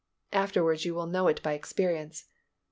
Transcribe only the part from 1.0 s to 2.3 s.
know it by experience.